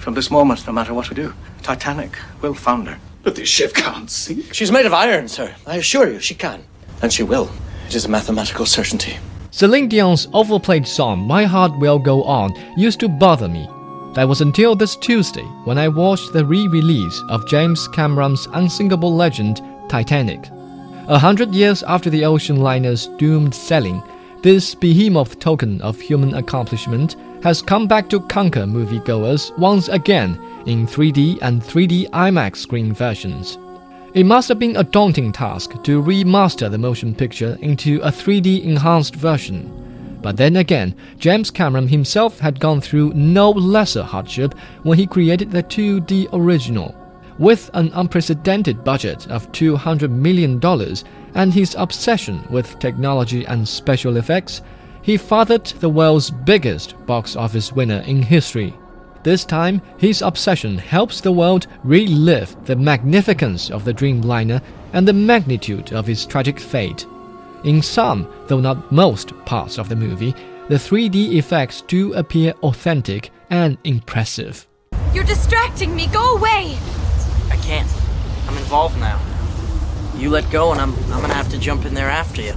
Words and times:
From 0.00 0.14
this 0.14 0.30
moment, 0.30 0.66
no 0.66 0.72
matter 0.72 0.94
what 0.94 1.10
we 1.10 1.14
do, 1.14 1.34
Titanic 1.62 2.18
will 2.40 2.54
founder. 2.54 2.98
But 3.22 3.36
this 3.36 3.50
ship 3.50 3.74
can't 3.74 4.10
sink. 4.10 4.54
She's 4.54 4.72
made 4.72 4.86
of 4.86 4.94
iron, 4.94 5.28
sir. 5.28 5.54
I 5.66 5.76
assure 5.76 6.10
you, 6.10 6.18
she 6.20 6.34
can. 6.34 6.64
And 7.02 7.12
she 7.12 7.22
will. 7.22 7.50
It 7.86 7.94
is 7.94 8.06
a 8.06 8.08
mathematical 8.08 8.64
certainty. 8.64 9.18
Celine 9.50 9.88
Dion's 9.88 10.26
overplayed 10.32 10.88
song 10.88 11.20
My 11.26 11.44
Heart 11.44 11.78
Will 11.78 11.98
Go 11.98 12.24
On 12.24 12.50
used 12.78 12.98
to 13.00 13.10
bother 13.10 13.46
me. 13.46 13.68
That 14.14 14.26
was 14.26 14.40
until 14.40 14.74
this 14.74 14.96
Tuesday 14.96 15.44
when 15.64 15.76
I 15.76 15.88
watched 15.88 16.32
the 16.32 16.46
re 16.46 16.66
release 16.66 17.22
of 17.28 17.46
James 17.46 17.86
Cameron's 17.88 18.48
unsinkable 18.54 19.14
legend, 19.14 19.60
Titanic. 19.90 20.48
A 21.08 21.18
hundred 21.18 21.54
years 21.54 21.82
after 21.82 22.08
the 22.08 22.24
ocean 22.24 22.56
liner's 22.56 23.08
doomed 23.18 23.54
sailing, 23.54 24.02
this 24.42 24.74
behemoth 24.74 25.38
token 25.38 25.80
of 25.82 26.00
human 26.00 26.34
accomplishment 26.34 27.16
has 27.42 27.60
come 27.60 27.86
back 27.86 28.08
to 28.08 28.20
conquer 28.20 28.64
moviegoers 28.64 29.56
once 29.58 29.88
again 29.88 30.40
in 30.66 30.86
3D 30.86 31.38
and 31.42 31.62
3D 31.62 32.08
IMAX 32.10 32.56
screen 32.56 32.92
versions. 32.92 33.58
It 34.14 34.24
must 34.24 34.48
have 34.48 34.58
been 34.58 34.76
a 34.76 34.84
daunting 34.84 35.30
task 35.30 35.82
to 35.82 36.02
remaster 36.02 36.70
the 36.70 36.78
motion 36.78 37.14
picture 37.14 37.56
into 37.60 38.00
a 38.00 38.10
3D 38.10 38.64
enhanced 38.64 39.14
version. 39.14 40.18
But 40.22 40.36
then 40.36 40.56
again, 40.56 40.94
James 41.18 41.50
Cameron 41.50 41.88
himself 41.88 42.38
had 42.38 42.60
gone 42.60 42.80
through 42.80 43.14
no 43.14 43.50
lesser 43.50 44.02
hardship 44.02 44.54
when 44.82 44.98
he 44.98 45.06
created 45.06 45.50
the 45.50 45.62
2D 45.62 46.28
original. 46.32 46.94
With 47.40 47.70
an 47.72 47.90
unprecedented 47.94 48.84
budget 48.84 49.26
of 49.28 49.50
$200 49.52 50.10
million 50.10 50.60
and 51.34 51.54
his 51.54 51.74
obsession 51.78 52.46
with 52.50 52.78
technology 52.78 53.46
and 53.46 53.66
special 53.66 54.18
effects, 54.18 54.60
he 55.00 55.16
fathered 55.16 55.64
the 55.64 55.88
world's 55.88 56.30
biggest 56.30 56.94
box 57.06 57.36
office 57.36 57.72
winner 57.72 58.00
in 58.00 58.20
history. 58.20 58.74
This 59.22 59.46
time, 59.46 59.80
his 59.96 60.20
obsession 60.20 60.76
helps 60.76 61.22
the 61.22 61.32
world 61.32 61.66
relive 61.82 62.54
the 62.66 62.76
magnificence 62.76 63.70
of 63.70 63.86
the 63.86 63.94
Dreamliner 63.94 64.60
and 64.92 65.08
the 65.08 65.14
magnitude 65.14 65.94
of 65.94 66.06
his 66.06 66.26
tragic 66.26 66.60
fate. 66.60 67.06
In 67.64 67.80
some, 67.80 68.30
though 68.48 68.60
not 68.60 68.92
most, 68.92 69.30
parts 69.46 69.78
of 69.78 69.88
the 69.88 69.96
movie, 69.96 70.34
the 70.68 70.74
3D 70.74 71.36
effects 71.36 71.80
do 71.80 72.12
appear 72.12 72.52
authentic 72.62 73.30
and 73.48 73.78
impressive. 73.84 74.66
You're 75.14 75.24
distracting 75.24 75.96
me. 75.96 76.06
Go 76.08 76.36
away. 76.36 76.76
Can't. 77.70 77.88
I'm 78.48 78.56
involved 78.56 78.98
now. 78.98 79.20
You 80.16 80.28
let 80.28 80.50
go, 80.50 80.72
and 80.72 80.80
I'm, 80.80 80.92
I'm 81.12 81.20
gonna 81.20 81.34
have 81.34 81.50
to 81.50 81.58
jump 81.58 81.84
in 81.84 81.94
there 81.94 82.10
after 82.10 82.42
you. 82.42 82.52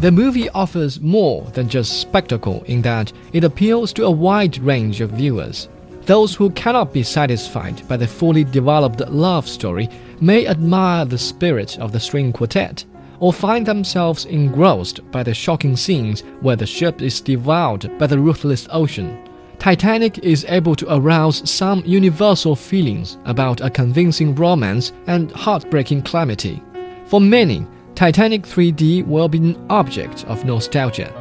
The 0.00 0.12
movie 0.12 0.50
offers 0.50 1.00
more 1.00 1.44
than 1.52 1.66
just 1.66 2.02
spectacle 2.02 2.62
in 2.64 2.82
that 2.82 3.10
it 3.32 3.42
appeals 3.42 3.90
to 3.94 4.04
a 4.04 4.10
wide 4.10 4.58
range 4.58 5.00
of 5.00 5.12
viewers. 5.12 5.70
Those 6.02 6.34
who 6.34 6.50
cannot 6.50 6.92
be 6.92 7.02
satisfied 7.02 7.88
by 7.88 7.96
the 7.96 8.06
fully 8.06 8.44
developed 8.44 9.00
love 9.08 9.48
story 9.48 9.88
may 10.20 10.46
admire 10.46 11.06
the 11.06 11.16
spirit 11.16 11.78
of 11.78 11.92
the 11.92 12.00
string 12.00 12.30
quartet, 12.30 12.84
or 13.20 13.32
find 13.32 13.64
themselves 13.64 14.26
engrossed 14.26 15.10
by 15.10 15.22
the 15.22 15.32
shocking 15.32 15.74
scenes 15.74 16.20
where 16.42 16.56
the 16.56 16.66
ship 16.66 17.00
is 17.00 17.22
devoured 17.22 17.90
by 17.98 18.06
the 18.06 18.18
ruthless 18.18 18.68
ocean. 18.72 19.26
Titanic 19.58 20.18
is 20.20 20.46
able 20.48 20.76
to 20.76 20.94
arouse 20.94 21.48
some 21.50 21.82
universal 21.84 22.54
feelings 22.54 23.18
about 23.24 23.60
a 23.60 23.68
convincing 23.68 24.32
romance 24.34 24.92
and 25.08 25.32
heartbreaking 25.32 26.02
calamity. 26.02 26.62
For 27.06 27.20
many, 27.20 27.66
Titanic 27.96 28.42
3D 28.42 29.04
will 29.04 29.28
be 29.28 29.38
an 29.38 29.66
object 29.68 30.24
of 30.26 30.44
nostalgia. 30.44 31.12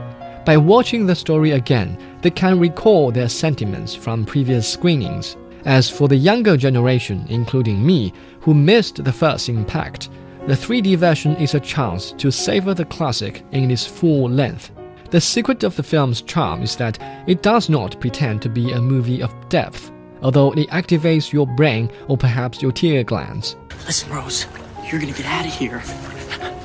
By 0.45 0.55
watching 0.55 1.07
the 1.07 1.15
story 1.15 1.51
again, 1.51 1.97
they 2.21 2.29
can 2.29 2.59
recall 2.59 3.11
their 3.11 3.27
sentiments 3.27 3.95
from 3.95 4.23
previous 4.23 4.71
screenings. 4.71 5.35
As 5.65 5.89
for 5.89 6.07
the 6.07 6.15
younger 6.15 6.55
generation, 6.55 7.25
including 7.29 7.83
me, 7.83 8.13
who 8.41 8.53
missed 8.53 9.03
the 9.03 9.11
first 9.11 9.49
impact, 9.49 10.09
the 10.45 10.53
3D 10.53 10.95
version 10.95 11.35
is 11.37 11.55
a 11.55 11.59
chance 11.59 12.11
to 12.13 12.31
savor 12.31 12.75
the 12.75 12.85
classic 12.85 13.43
in 13.51 13.71
its 13.71 13.85
full 13.85 14.29
length. 14.29 14.71
The 15.09 15.21
secret 15.21 15.63
of 15.63 15.75
the 15.77 15.83
film's 15.83 16.21
charm 16.21 16.61
is 16.63 16.75
that 16.75 16.99
it 17.27 17.41
does 17.41 17.69
not 17.69 17.99
pretend 18.01 18.41
to 18.41 18.49
be 18.49 18.73
a 18.73 18.81
movie 18.81 19.23
of 19.23 19.33
depth, 19.47 19.89
although 20.21 20.51
it 20.51 20.69
activates 20.69 21.31
your 21.31 21.47
brain 21.47 21.89
or 22.09 22.17
perhaps 22.17 22.61
your 22.61 22.73
tear 22.73 23.05
glands. 23.05 23.55
Listen, 23.85 24.11
Rose, 24.11 24.47
you're 24.85 24.99
gonna 24.99 25.13
get 25.13 25.25
out 25.25 25.45
of 25.45 25.53
here. 25.53 25.81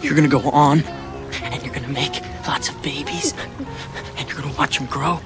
You're 0.02 0.16
gonna 0.16 0.26
go 0.26 0.40
on, 0.50 0.80
and 1.44 1.62
you're 1.62 1.72
gonna 1.72 1.86
make 1.86 2.20
lots 2.48 2.68
of 2.68 2.82
babies, 2.82 3.32
and 4.16 4.28
you're 4.28 4.40
gonna 4.40 4.56
watch 4.58 4.76
them 4.76 4.88
grow. 4.88 5.20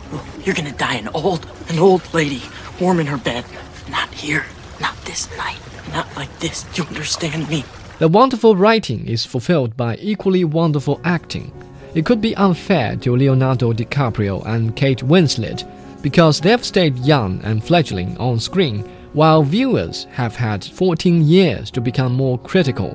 You're 0.44 0.54
gonna 0.54 0.72
die 0.72 0.96
an 0.96 1.08
old, 1.08 1.46
an 1.70 1.78
old 1.78 2.12
lady, 2.12 2.42
warm 2.78 3.00
in 3.00 3.06
her 3.06 3.16
bed. 3.16 3.46
Not 3.90 4.12
here, 4.12 4.44
not 4.78 4.94
this 5.06 5.34
night, 5.38 5.58
not 5.92 6.06
like 6.16 6.38
this. 6.40 6.64
Do 6.74 6.82
you 6.82 6.88
understand 6.88 7.48
me? 7.48 7.64
The 7.98 8.08
wonderful 8.08 8.56
writing 8.56 9.06
is 9.06 9.24
fulfilled 9.24 9.74
by 9.74 9.96
equally 9.96 10.44
wonderful 10.44 11.00
acting. 11.02 11.50
It 11.96 12.04
could 12.04 12.20
be 12.20 12.36
unfair 12.36 12.94
to 12.96 13.16
Leonardo 13.16 13.72
DiCaprio 13.72 14.44
and 14.44 14.76
Kate 14.76 14.98
Winslet 14.98 15.64
because 16.02 16.38
they 16.38 16.50
have 16.50 16.62
stayed 16.62 16.98
young 16.98 17.40
and 17.42 17.64
fledgling 17.64 18.18
on 18.18 18.38
screen, 18.38 18.80
while 19.14 19.42
viewers 19.42 20.04
have 20.12 20.36
had 20.36 20.62
14 20.62 21.22
years 21.22 21.70
to 21.70 21.80
become 21.80 22.12
more 22.12 22.38
critical. 22.40 22.94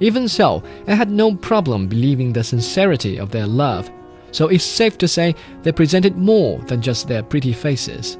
Even 0.00 0.26
so, 0.26 0.64
I 0.88 0.96
had 0.96 1.12
no 1.12 1.36
problem 1.36 1.86
believing 1.86 2.32
the 2.32 2.42
sincerity 2.42 3.20
of 3.20 3.30
their 3.30 3.46
love, 3.46 3.88
so 4.32 4.48
it's 4.48 4.64
safe 4.64 4.98
to 4.98 5.06
say 5.06 5.36
they 5.62 5.70
presented 5.70 6.16
more 6.16 6.58
than 6.62 6.82
just 6.82 7.06
their 7.06 7.22
pretty 7.22 7.52
faces. 7.52 8.18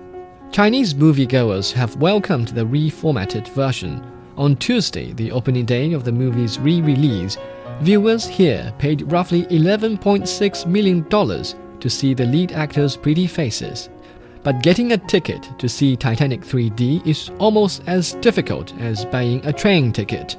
Chinese 0.52 0.94
moviegoers 0.94 1.72
have 1.72 1.96
welcomed 1.96 2.48
the 2.48 2.64
reformatted 2.64 3.48
version. 3.48 4.00
On 4.36 4.54
Tuesday, 4.54 5.12
the 5.12 5.32
opening 5.32 5.64
day 5.64 5.92
of 5.92 6.04
the 6.04 6.12
movie's 6.12 6.56
re 6.60 6.80
release, 6.80 7.36
viewers 7.80 8.26
here 8.26 8.72
paid 8.78 9.10
roughly 9.10 9.44
$11.6 9.46 10.66
million 10.66 11.04
to 11.08 11.90
see 11.90 12.14
the 12.14 12.26
lead 12.26 12.52
actors' 12.52 12.96
pretty 12.96 13.26
faces. 13.26 13.88
But 14.42 14.62
getting 14.62 14.92
a 14.92 14.98
ticket 14.98 15.50
to 15.58 15.68
see 15.68 15.96
Titanic 15.96 16.40
3D 16.40 17.06
is 17.06 17.30
almost 17.38 17.82
as 17.86 18.14
difficult 18.14 18.74
as 18.78 19.04
buying 19.04 19.44
a 19.44 19.52
train 19.52 19.92
ticket. 19.92 20.36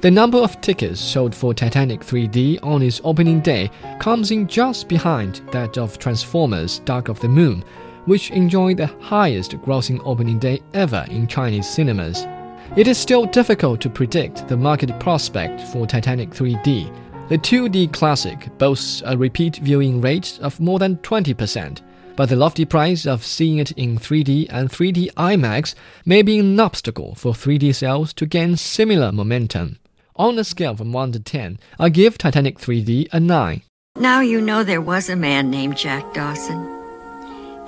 The 0.00 0.10
number 0.10 0.38
of 0.38 0.60
tickets 0.60 1.00
sold 1.00 1.34
for 1.34 1.54
Titanic 1.54 2.00
3D 2.00 2.58
on 2.62 2.82
its 2.82 3.00
opening 3.04 3.40
day 3.40 3.70
comes 4.00 4.30
in 4.30 4.48
just 4.48 4.88
behind 4.88 5.42
that 5.52 5.78
of 5.78 5.98
Transformers 5.98 6.80
Dark 6.80 7.08
of 7.08 7.20
the 7.20 7.28
Moon, 7.28 7.62
which 8.06 8.30
enjoyed 8.30 8.78
the 8.78 8.86
highest 9.00 9.52
grossing 9.58 10.00
opening 10.04 10.38
day 10.38 10.60
ever 10.74 11.06
in 11.08 11.26
Chinese 11.26 11.68
cinemas. 11.68 12.26
It 12.74 12.88
is 12.88 12.96
still 12.96 13.26
difficult 13.26 13.82
to 13.82 13.90
predict 13.90 14.48
the 14.48 14.56
market 14.56 14.98
prospect 14.98 15.60
for 15.60 15.86
Titanic 15.86 16.30
3D. 16.30 17.28
The 17.28 17.36
2D 17.36 17.92
classic 17.92 18.48
boasts 18.56 19.02
a 19.04 19.14
repeat 19.14 19.56
viewing 19.56 20.00
rate 20.00 20.38
of 20.40 20.58
more 20.58 20.78
than 20.78 20.96
20%, 20.96 21.82
but 22.16 22.30
the 22.30 22.36
lofty 22.36 22.64
price 22.64 23.04
of 23.04 23.26
seeing 23.26 23.58
it 23.58 23.72
in 23.72 23.98
3D 23.98 24.46
and 24.48 24.70
3D 24.70 25.12
IMAX 25.12 25.74
may 26.06 26.22
be 26.22 26.38
an 26.38 26.58
obstacle 26.58 27.14
for 27.14 27.34
3D 27.34 27.74
sales 27.74 28.14
to 28.14 28.24
gain 28.24 28.56
similar 28.56 29.12
momentum. 29.12 29.78
On 30.16 30.38
a 30.38 30.42
scale 30.42 30.74
from 30.74 30.92
1 30.92 31.12
to 31.12 31.20
10, 31.20 31.58
I 31.78 31.90
give 31.90 32.16
Titanic 32.16 32.58
3D 32.58 33.08
a 33.12 33.20
9. 33.20 33.60
Now 33.96 34.20
you 34.20 34.40
know 34.40 34.64
there 34.64 34.80
was 34.80 35.10
a 35.10 35.16
man 35.16 35.50
named 35.50 35.76
Jack 35.76 36.14
Dawson, 36.14 36.66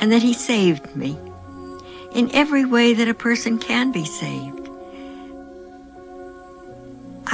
and 0.01 0.11
that 0.11 0.23
he 0.23 0.33
saved 0.33 0.97
me 0.97 1.19
in 2.15 2.31
every 2.33 2.65
way 2.65 2.95
that 2.95 3.09
a 3.09 3.13
person 3.13 3.59
can 3.59 3.93
be 3.93 4.07
saved. 4.07 4.64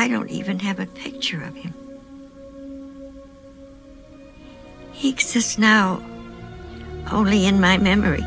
I 0.01 0.09
don't 0.09 0.31
even 0.31 0.61
have 0.61 0.81
a 0.81 0.87
picture 0.87 1.43
of 1.45 1.55
him. 1.55 1.75
He 4.93 5.11
exists 5.11 5.59
now 5.59 6.03
only 7.13 7.45
in 7.45 7.61
my 7.61 7.77
memory. 7.77 8.25